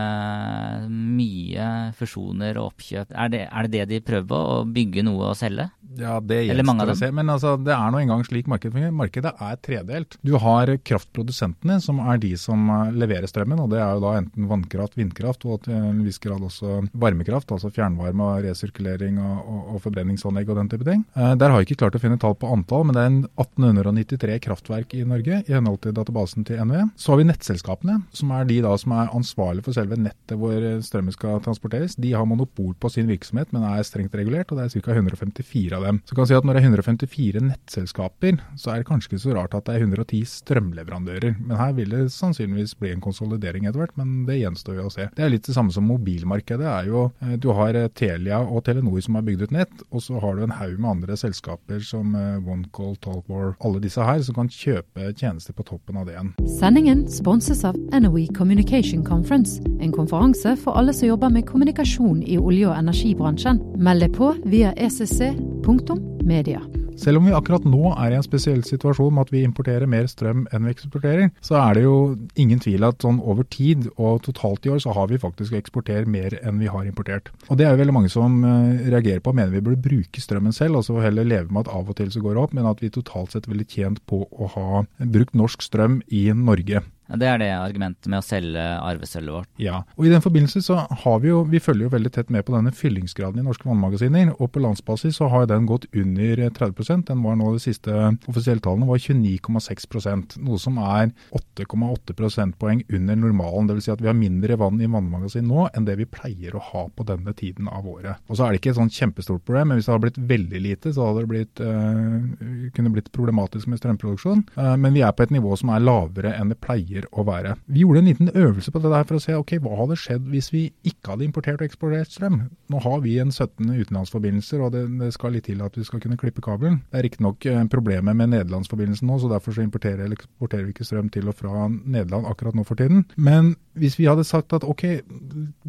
mye 0.90 1.68
fusjoner 1.98 2.60
og 2.60 2.74
oppkjøp. 2.74 3.14
Er 3.14 3.32
det, 3.34 3.42
er 3.50 3.68
det 3.68 3.74
det 3.74 3.88
de 3.92 4.04
prøver 4.06 4.30
på, 4.30 4.42
å 4.58 4.68
bygge 4.76 5.06
noe 5.06 5.32
og 5.32 5.40
selge? 5.40 5.70
Ja, 6.00 6.18
det 6.24 6.40
gjenstår 6.48 6.92
å 6.94 6.96
se. 6.98 7.10
Men 7.16 7.32
altså, 7.34 7.56
det 7.62 7.74
er 7.76 7.94
nå 7.94 8.02
engang 8.02 8.24
slik 8.28 8.50
markedet 8.52 8.76
fungerer. 8.76 8.96
Markedet 8.96 9.34
er 9.34 9.60
tredelt. 9.64 10.18
Du 10.26 10.34
har 10.42 10.72
kraftprodusentene, 10.86 11.80
som 11.84 12.02
er 12.04 12.22
de 12.24 12.34
som 12.40 12.70
eh, 12.74 12.94
leverer 13.04 13.30
strømmen. 13.30 13.62
og 13.64 13.72
Det 13.74 13.82
er 13.82 13.98
jo 13.98 14.04
da 14.04 14.16
enten 14.20 14.50
vannkraft, 14.50 14.98
vindkraft 15.00 15.46
og 15.48 15.64
til 15.68 15.78
en 15.78 16.02
viss 16.06 16.22
grad 16.24 16.44
også 16.46 16.82
varmekraft. 16.92 17.54
Altså 17.56 17.72
fjernvarme, 17.74 18.30
og 18.30 18.48
resirkulering 18.48 19.20
og, 19.22 19.36
og, 19.44 19.62
og 19.76 19.84
forbrenningsanlegg 19.86 20.52
og 20.54 20.62
den 20.62 20.72
type 20.74 20.88
ting. 20.88 21.06
Eh, 21.18 21.34
der 21.40 21.54
har 21.54 21.62
jeg 21.62 21.72
ikke 21.72 21.84
klart 21.86 22.00
å 22.00 22.04
finne 22.04 22.20
tall 22.22 22.38
på 22.40 22.52
antall, 22.54 22.88
men 22.88 22.98
det 22.98 23.06
er 23.06 23.20
1893 23.44 24.40
kraftverk 24.48 24.98
i 24.98 25.04
Norge 25.08 25.44
i 25.44 25.56
henhold 25.56 25.84
til 25.84 25.96
databasen 25.96 26.48
til 26.48 26.62
NVE. 26.64 26.88
Så 27.00 27.14
har 27.14 27.22
vi 27.22 27.30
nettselskapene, 27.30 28.00
som 28.16 28.34
er 28.36 28.50
de 28.50 28.62
da 28.66 28.74
som 28.80 28.96
er 28.98 29.14
ansvarlige 29.14 29.68
for 29.68 29.78
selve 29.78 30.00
nettet 30.00 30.38
hvor 30.40 30.58
strømmen 30.84 31.16
skal 31.16 31.42
transporteres. 31.44 31.98
De 32.00 32.14
har 32.16 32.26
monopol 32.30 32.74
på 32.80 32.92
sin 32.92 33.10
virksomhet, 33.10 33.52
men 33.54 33.66
er 33.68 33.86
strengt 33.86 34.16
regulert, 34.18 34.52
og 34.52 34.60
det 34.60 34.68
er 34.68 34.84
ca. 34.84 34.94
154 34.94 35.78
av 35.78 35.83
dem. 35.86 36.02
Så 36.06 36.16
kan 36.16 36.30
si 36.30 36.36
at 36.38 36.44
Når 36.44 36.58
det 36.58 36.64
er 36.64 36.70
154 36.70 37.44
nettselskaper, 37.44 38.40
så 38.60 38.74
er 38.74 38.82
det 38.82 38.88
kanskje 38.90 39.12
ikke 39.14 39.24
så 39.24 39.36
rart 39.38 39.56
at 39.58 39.66
det 39.68 39.76
er 39.76 39.86
110 39.86 40.24
strømleverandører. 40.28 41.38
Men 41.40 41.58
her 41.58 41.74
vil 41.78 41.94
det 41.94 42.12
sannsynligvis 42.14 42.76
bli 42.80 42.92
en 42.94 43.04
konsolidering 43.04 43.68
etter 43.68 43.84
hvert, 43.84 43.96
men 44.00 44.26
det 44.28 44.40
gjenstår 44.42 44.80
jo 44.80 44.88
å 44.90 44.94
se. 44.94 45.08
Det 45.16 45.24
er 45.24 45.32
litt 45.34 45.48
det 45.48 45.56
samme 45.56 45.74
som 45.74 45.88
mobilmarkedet. 45.88 46.68
er 46.68 46.88
jo, 46.88 47.12
eh, 47.22 47.36
Du 47.38 47.52
har 47.52 47.76
eh, 47.76 47.88
Telia 47.90 48.40
og 48.40 48.64
Telenor 48.66 49.02
som 49.02 49.16
har 49.16 49.24
bygd 49.24 49.44
ut 49.44 49.52
nett, 49.52 49.84
og 49.92 50.02
så 50.02 50.20
har 50.20 50.36
du 50.36 50.44
en 50.44 50.58
haug 50.60 50.80
med 50.80 50.90
andre 50.90 51.18
selskaper 51.18 51.80
som 51.84 52.16
eh, 52.16 52.40
OneCall, 52.40 52.96
Talkwar, 52.98 53.56
alle 53.62 53.80
disse 53.80 54.02
her, 54.02 54.22
som 54.22 54.36
kan 54.36 54.50
kjøpe 54.50 55.14
tjenester 55.16 55.54
på 55.54 55.64
toppen 55.64 55.98
av 55.98 56.08
det 56.08 56.16
igjen. 56.16 56.34
Sendingen 56.60 57.08
sponses 57.08 57.64
av 57.64 57.76
NOE 57.92 58.28
Communication 58.36 59.04
Conference, 59.04 59.62
en 59.80 59.92
konferanse 59.92 60.56
for 60.64 60.78
alle 60.78 60.94
som 60.94 61.08
jobber 61.08 61.30
med 61.30 61.48
kommunikasjon 61.48 62.24
i 62.24 62.38
olje- 62.38 62.70
og 62.70 62.78
energibransjen. 62.78 63.62
Meld 63.78 64.06
deg 64.06 64.16
på 64.18 64.34
via 64.46 64.74
ECC 64.78 65.53
Punktum 65.64 66.00
media. 66.28 66.60
Selv 67.00 67.18
om 67.18 67.26
vi 67.28 67.34
akkurat 67.34 67.64
nå 67.66 67.94
er 67.96 68.14
i 68.14 68.18
en 68.18 68.26
spesiell 68.26 68.62
situasjon 68.68 69.14
med 69.16 69.26
at 69.26 69.32
vi 69.34 69.42
importerer 69.48 69.90
mer 69.90 70.06
strøm 70.12 70.44
enn 70.54 70.68
vi 70.68 70.74
eksporterer, 70.76 71.32
så 71.44 71.58
er 71.62 71.78
det 71.78 71.86
jo 71.86 71.96
ingen 72.40 72.62
tvil 72.62 72.86
at 72.86 73.04
sånn 73.04 73.22
over 73.24 73.48
tid 73.50 73.88
og 73.96 74.22
totalt 74.28 74.68
i 74.68 74.74
år 74.74 74.82
så 74.84 74.94
har 74.96 75.10
vi 75.10 75.22
faktisk 75.22 75.56
eksportert 75.58 76.10
mer 76.10 76.36
enn 76.44 76.62
vi 76.62 76.70
har 76.72 76.86
importert. 76.88 77.32
Og 77.50 77.58
det 77.60 77.68
er 77.68 77.74
jo 77.74 77.82
veldig 77.82 77.96
mange 77.96 78.12
som 78.14 78.40
eh, 78.46 78.86
reagerer 78.94 79.24
på 79.24 79.34
og 79.34 79.40
mener 79.40 79.56
vi 79.56 79.64
burde 79.66 79.82
bruke 79.84 80.22
strømmen 80.22 80.56
selv, 80.56 80.82
altså 80.82 81.00
heller 81.04 81.28
leve 81.28 81.50
med 81.50 81.66
at 81.66 81.74
av 81.74 81.90
og 81.90 81.98
til 81.98 82.12
så 82.14 82.22
går 82.24 82.38
det 82.38 82.44
opp, 82.44 82.58
men 82.60 82.70
at 82.70 82.84
vi 82.84 82.92
totalt 82.94 83.34
sett 83.34 83.50
ville 83.50 83.68
tjent 83.68 84.04
på 84.10 84.26
å 84.30 84.52
ha 84.58 84.84
brukt 85.00 85.34
norsk 85.38 85.66
strøm 85.66 86.02
i 86.14 86.28
Norge. 86.38 86.84
Det 87.08 87.28
er 87.28 87.40
det 87.42 87.50
argumentet 87.52 88.08
med 88.10 88.22
å 88.22 88.26
selge 88.26 88.64
arvesølvet 88.64 89.36
vårt. 89.36 89.50
Ja, 89.62 89.82
og 89.98 90.08
i 90.08 90.12
den 90.12 90.24
forbindelse 90.24 90.62
så 90.64 90.80
har 90.88 91.20
vi 91.24 91.30
jo, 91.30 91.44
vi 91.50 91.62
følger 91.62 91.88
jo 91.88 91.94
veldig 91.94 92.12
tett 92.16 92.32
med 92.34 92.46
på 92.48 92.56
denne 92.56 92.72
fyllingsgraden 92.76 93.42
i 93.42 93.46
norske 93.46 93.68
vannmagasiner. 93.68 94.32
Og 94.40 94.52
på 94.54 94.64
landsbasis 94.64 95.20
så 95.20 95.28
har 95.32 95.48
den 95.50 95.68
gått 95.70 95.86
under 95.92 96.46
30% 96.56 97.10
Den 97.10 97.24
var 97.26 97.36
nå 97.40 97.52
de 97.54 97.62
siste 97.62 97.92
offisielle 98.30 98.64
tallene 98.64 98.88
var 98.88 99.02
29,6% 99.04 100.38
noe 100.44 100.62
som 100.62 100.80
er 100.80 101.12
8,8 101.36 102.16
prosentpoeng 102.18 102.84
under 102.88 103.20
normalen. 103.20 103.70
Dvs. 103.70 103.88
Si 103.88 103.94
at 103.94 104.04
vi 104.04 104.10
har 104.10 104.18
mindre 104.18 104.58
vann 104.60 104.80
i 104.82 104.90
vannmagasin 104.90 105.48
nå 105.50 105.68
enn 105.74 105.88
det 105.88 105.98
vi 106.00 106.10
pleier 106.10 106.56
å 106.56 106.64
ha 106.72 106.86
på 106.88 107.08
denne 107.08 107.36
tiden 107.38 107.68
av 107.68 107.88
året. 107.90 108.24
Og 108.30 108.38
så 108.38 108.48
er 108.48 108.54
det 108.54 108.62
ikke 108.62 108.74
et 108.74 108.80
sånn 108.80 108.94
kjempestort 108.94 109.44
problem, 109.46 109.72
men 109.72 109.80
hvis 109.80 109.90
det 109.90 109.94
hadde 109.94 110.06
blitt 110.08 110.22
veldig 110.34 110.64
lite, 110.64 110.94
så 110.96 111.10
hadde 111.10 111.26
det 111.26 111.32
blitt, 111.34 111.64
øh, 111.64 112.72
kunne 112.76 112.94
blitt 112.96 113.12
problematisk 113.16 113.70
med 113.72 113.82
strømproduksjon. 113.82 114.46
Uh, 114.56 114.76
men 114.80 114.96
vi 114.96 115.04
er 115.06 115.14
på 115.16 115.26
et 115.26 115.34
nivå 115.36 115.56
som 115.60 115.74
er 115.74 115.84
lavere 115.84 116.34
enn 116.38 116.54
det 116.54 116.60
pleier 116.64 116.93
pleier 116.94 117.08
å 117.12 117.24
være. 117.26 117.56
Vi 117.68 117.84
gjorde 117.84 118.02
en 118.02 118.10
liten 118.10 118.30
øvelse 118.34 118.72
på 118.72 118.82
det 118.84 118.92
der 118.94 119.06
for 119.08 119.18
å 119.18 119.24
se 119.24 119.36
ok, 119.36 119.56
hva 119.64 119.78
hadde 119.82 119.98
skjedd 120.00 120.28
hvis 120.32 120.52
vi 120.54 120.64
ikke 120.86 121.14
hadde 121.14 121.26
importert 121.26 121.62
og 121.62 121.68
eksportert 121.68 122.12
strøm. 122.12 122.40
Nå 122.70 122.82
har 122.84 123.02
vi 123.04 123.18
en 123.22 123.32
17 123.32 123.72
utenlandsforbindelser, 123.72 124.62
og 124.64 124.74
det, 124.76 124.86
det 125.00 125.12
skal 125.16 125.34
litt 125.34 125.48
til 125.50 125.64
at 125.66 125.78
vi 125.78 125.86
skal 125.88 126.02
kunne 126.04 126.20
klippe 126.20 126.44
kabelen. 126.44 126.82
Det 126.92 127.00
er 127.00 127.08
riktignok 127.08 127.46
eh, 127.50 127.64
problemet 127.72 128.18
med 128.18 128.34
nederlandsforbindelsen 128.34 129.10
nå, 129.10 129.20
så 129.20 129.32
derfor 129.32 129.56
så 129.56 129.66
importerer 129.66 130.06
eller 130.06 130.20
eksporterer 130.20 130.68
vi 130.68 130.76
ikke 130.76 130.88
strøm 130.88 131.12
til 131.14 131.30
og 131.32 131.38
fra 131.40 131.68
Nederland 131.70 132.30
akkurat 132.30 132.58
nå 132.58 132.66
for 132.68 132.80
tiden. 132.80 133.06
Men 133.18 133.56
hvis 133.80 133.98
vi 133.98 134.08
hadde 134.10 134.26
sagt 134.28 134.54
at 134.54 134.66
ok, 134.68 134.86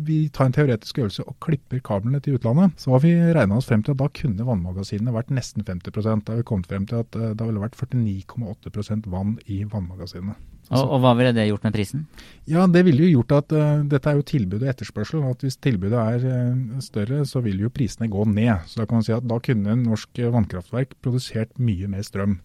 vi 0.06 0.18
tar 0.34 0.50
en 0.50 0.56
teoretisk 0.56 1.00
øvelse 1.00 1.24
og 1.24 1.38
klipper 1.44 1.80
kablene 1.84 2.20
til 2.24 2.38
utlandet, 2.38 2.76
så 2.80 2.94
har 2.94 3.04
vi 3.04 3.14
regna 3.16 3.58
oss 3.58 3.68
frem 3.70 3.84
til 3.84 3.96
at 3.96 4.02
da 4.02 4.10
kunne 4.12 4.48
vannmagasinene 4.48 5.14
vært 5.14 5.32
nesten 5.34 5.64
50 5.64 5.94
Da 6.04 6.34
har 6.34 6.42
vi 6.42 6.48
kommet 6.48 6.68
frem 6.68 6.88
til 6.90 7.00
at 7.00 7.16
eh, 7.16 7.32
det 7.32 7.48
ville 7.48 7.64
vært 7.64 7.78
49,8% 7.80 9.08
vann 9.10 9.38
i 9.46 9.64
vannmagasinene. 9.64 10.36
Og, 10.70 10.80
og, 10.80 11.00
hva 11.04 11.12
ville 11.18 11.34
det 11.36 11.44
gjort 11.50 11.66
med 11.66 11.74
prisen? 11.76 12.06
Ja, 12.48 12.64
Det 12.66 12.84
ville 12.86 13.04
jo 13.04 13.20
gjort 13.20 13.34
at 13.36 13.52
uh, 13.52 13.82
dette 13.88 14.08
er 14.10 14.16
jo 14.16 14.24
tilbud 14.24 14.62
og 14.62 14.70
etterspørsel. 14.72 15.24
at 15.28 15.44
Hvis 15.44 15.60
tilbudet 15.60 16.00
er 16.00 16.24
uh, 16.24 16.80
større, 16.80 17.24
så 17.28 17.42
vil 17.44 17.60
jo 17.60 17.72
prisene 17.72 18.08
gå 18.08 18.24
ned. 18.24 18.64
Så 18.66 18.80
Da 18.80 18.86
kan 18.88 19.00
man 19.00 19.06
si 19.06 19.12
at 19.12 19.28
da 19.28 19.38
kunne 19.38 19.76
norsk 19.82 20.24
vannkraftverk 20.32 20.96
produsert 21.04 21.52
mye 21.58 21.90
mer 21.92 22.06
strøm. 22.06 22.38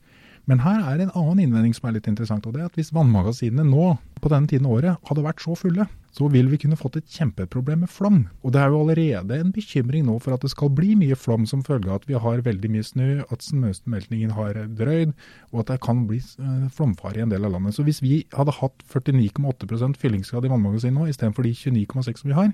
Men 0.49 0.63
her 0.63 0.81
er 0.81 1.03
en 1.03 1.11
annen 1.13 1.43
innvending 1.43 1.75
som 1.77 1.85
er 1.85 1.99
litt 1.99 2.07
interessant. 2.09 2.47
og 2.47 2.55
det 2.55 2.63
er 2.63 2.69
at 2.71 2.77
Hvis 2.77 2.93
vannmagasinene 2.95 3.67
nå 3.69 3.99
på 4.19 4.31
denne 4.33 4.49
tiden 4.49 4.65
av 4.65 4.79
året 4.79 5.09
hadde 5.09 5.23
vært 5.23 5.43
så 5.43 5.53
fulle, 5.55 5.85
så 6.09 6.25
vil 6.33 6.49
vi 6.49 6.57
kunne 6.57 6.79
fått 6.79 6.97
et 6.97 7.11
kjempeproblem 7.13 7.83
med 7.85 7.91
flom. 7.93 8.17
Og 8.41 8.53
det 8.55 8.63
er 8.63 8.73
jo 8.73 8.79
allerede 8.81 9.37
en 9.37 9.53
bekymring 9.53 10.07
nå 10.07 10.17
for 10.23 10.33
at 10.33 10.41
det 10.41 10.49
skal 10.49 10.71
bli 10.73 10.95
mye 10.97 11.15
flom 11.15 11.45
som 11.45 11.61
følge 11.63 11.91
av 11.91 12.01
at 12.01 12.09
vi 12.09 12.17
har 12.17 12.41
veldig 12.47 12.71
mye 12.73 12.87
snø, 12.87 13.09
at 13.29 13.45
snøsmeltingen 13.45 14.33
har 14.33 14.57
drøyd, 14.79 15.13
og 15.53 15.61
at 15.61 15.75
det 15.75 15.79
kan 15.85 16.01
bli 16.09 16.17
eh, 16.17 16.65
flomfare 16.73 17.21
i 17.21 17.25
en 17.27 17.31
del 17.31 17.45
av 17.45 17.53
landet. 17.53 17.77
Så 17.77 17.85
hvis 17.85 18.01
vi 18.01 18.23
hadde 18.33 18.57
hatt 18.57 18.83
49,8% 18.89 20.01
fyllingsgrad 20.01 20.49
i 20.49 20.51
vannmagasinene 20.51 20.97
nå, 20.97 21.11
istedenfor 21.13 21.45
de 21.45 21.53
29,6 21.53 22.23
som 22.23 22.33
vi 22.33 22.39
har, 22.41 22.51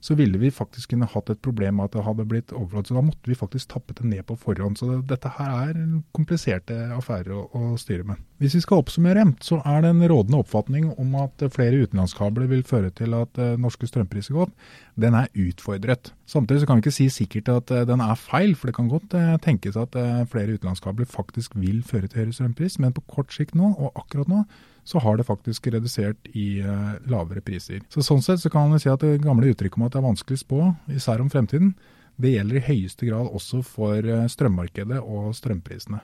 så 0.00 0.16
ville 0.16 0.38
vi 0.40 0.50
faktisk 0.52 0.94
kunne 0.94 1.08
hatt 1.12 1.30
et 1.32 1.40
problem 1.44 1.76
med 1.76 1.90
at 1.90 1.96
det 1.98 2.04
hadde 2.06 2.24
blitt 2.28 2.54
overflod. 2.56 2.88
Så 2.88 2.96
da 2.96 3.02
måtte 3.04 3.28
vi 3.28 3.36
faktisk 3.36 3.68
tappe 3.74 3.94
det 3.96 4.06
ned 4.08 4.24
på 4.28 4.36
forhånd. 4.40 4.78
Så 4.80 4.88
det, 4.88 5.00
dette 5.12 5.32
her 5.36 5.52
er 5.68 5.82
kompliserte 6.16 6.76
affærer 6.96 7.34
å, 7.36 7.42
å, 7.52 7.74
styre 7.80 8.06
med. 8.08 8.22
Hvis 8.40 8.56
vi 8.56 8.62
skal 8.64 8.80
oppsummere, 8.80 9.26
så 9.44 9.60
er 9.68 9.84
det 9.84 9.92
en 9.92 10.06
rådende 10.08 10.40
oppfatning 10.40 10.88
om 10.94 11.18
at 11.20 11.44
flere 11.52 11.82
utenlandskabler 11.84 12.48
vil 12.50 12.64
føre 12.66 12.92
til 12.96 13.16
at 13.18 13.42
uh, 13.42 13.58
norske 13.60 13.90
strømpriser 13.90 14.36
går 14.36 14.48
opp. 14.48 14.72
Den 15.00 15.16
er 15.18 15.28
utfordret. 15.36 16.14
Samtidig 16.30 16.62
så 16.62 16.70
kan 16.70 16.80
vi 16.80 16.86
ikke 16.86 16.96
si 16.96 17.10
sikkert 17.12 17.52
at 17.52 17.74
uh, 17.76 17.84
den 17.88 18.00
er 18.04 18.16
feil, 18.16 18.56
for 18.56 18.70
det 18.70 18.78
kan 18.80 18.88
godt 18.88 19.12
uh, 19.18 19.36
tenkes 19.44 19.76
at 19.80 19.96
flere 20.32 20.56
utenlandskabler 20.56 21.08
faktisk 21.10 21.58
vil 21.60 21.84
føre 21.84 22.08
til 22.08 22.24
høyere 22.24 22.38
strømpris, 22.38 22.80
men 22.80 22.96
på 22.96 23.04
kort 23.10 23.36
sikt 23.36 23.58
nå, 23.58 23.74
og 23.76 23.92
akkurat 24.00 24.32
nå, 24.32 24.44
så 24.90 25.00
har 25.02 25.18
det 25.18 25.28
faktisk 25.28 25.68
redusert 25.70 26.30
i 26.34 26.60
uh, 26.66 26.98
lavere 27.10 27.42
priser. 27.44 27.84
Så 27.92 28.02
Sånn 28.02 28.22
sett 28.26 28.42
så 28.42 28.50
kan 28.52 28.70
man 28.70 28.82
si 28.82 28.90
at 28.90 29.04
det 29.04 29.22
gamle 29.22 29.52
uttrykket 29.52 29.78
om 29.78 29.86
at 29.86 29.94
det 29.94 30.00
er 30.02 30.08
vanskelig 30.08 30.40
å 30.40 30.44
spå, 30.44 30.60
især 30.96 31.22
om 31.22 31.30
fremtiden, 31.32 31.74
det 32.20 32.34
gjelder 32.34 32.58
i 32.58 32.66
høyeste 32.66 33.06
grad 33.08 33.30
også 33.30 33.62
for 33.64 34.04
uh, 34.04 34.26
strømmarkedet 34.28 34.98
og 35.00 35.30
strømprisene. 35.38 36.02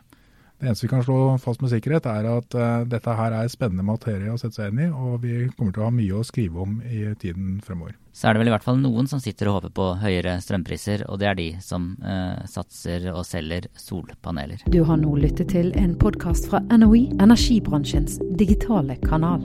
Det 0.59 0.71
eneste 0.71 0.87
vi 0.87 0.89
kan 0.89 1.05
slå 1.05 1.37
fast 1.39 1.61
med 1.61 1.69
sikkerhet, 1.69 2.07
er 2.09 2.27
at 2.31 2.55
uh, 2.57 2.87
dette 2.89 3.17
her 3.19 3.35
er 3.37 3.51
spennende 3.53 3.85
materie 3.85 4.33
å 4.33 4.39
sette 4.41 4.57
seg 4.57 4.73
inn 4.73 4.87
i, 4.87 4.89
og 4.89 5.21
vi 5.27 5.51
kommer 5.53 5.75
til 5.75 5.85
å 5.85 5.91
ha 5.91 5.93
mye 5.93 6.17
å 6.17 6.25
skrive 6.25 6.63
om 6.65 6.79
i 6.81 7.03
tiden 7.21 7.59
fremover. 7.65 7.99
Så 8.17 8.31
er 8.31 8.33
det 8.33 8.41
vel 8.41 8.49
i 8.49 8.55
hvert 8.55 8.65
fall 8.65 8.81
noen 8.81 9.05
som 9.11 9.21
sitter 9.21 9.51
og 9.51 9.59
håper 9.59 9.75
på 9.77 9.91
høyere 10.01 10.39
strømpriser, 10.41 11.05
og 11.13 11.21
det 11.21 11.29
er 11.29 11.37
de 11.37 11.49
som 11.61 11.91
uh, 12.01 12.41
satser 12.49 13.05
og 13.13 13.27
selger 13.29 13.69
solpaneler. 13.77 14.65
Du 14.73 14.81
har 14.89 14.97
nå 15.03 15.13
lyttet 15.21 15.53
til 15.53 15.75
en 15.77 15.93
podkast 16.01 16.49
fra 16.49 16.65
NOE, 16.73 17.05
energibransjens 17.21 18.17
digitale 18.41 18.97
kanal. 19.05 19.45